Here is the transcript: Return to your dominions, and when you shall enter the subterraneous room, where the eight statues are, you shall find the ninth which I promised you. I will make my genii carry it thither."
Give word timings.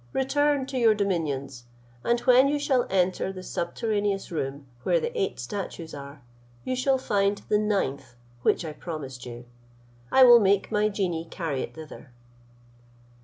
Return 0.13 0.65
to 0.65 0.79
your 0.79 0.95
dominions, 0.95 1.65
and 2.03 2.19
when 2.21 2.47
you 2.47 2.57
shall 2.57 2.87
enter 2.89 3.31
the 3.31 3.43
subterraneous 3.43 4.31
room, 4.31 4.65
where 4.81 4.99
the 4.99 5.15
eight 5.15 5.39
statues 5.39 5.93
are, 5.93 6.23
you 6.65 6.75
shall 6.75 6.97
find 6.97 7.43
the 7.49 7.59
ninth 7.59 8.15
which 8.41 8.65
I 8.65 8.73
promised 8.73 9.27
you. 9.27 9.45
I 10.11 10.23
will 10.23 10.39
make 10.39 10.71
my 10.71 10.89
genii 10.89 11.25
carry 11.25 11.61
it 11.61 11.75
thither." 11.75 12.09